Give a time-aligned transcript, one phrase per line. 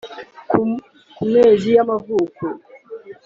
[0.49, 0.59] Ku
[1.33, 2.43] mezi y’amavuko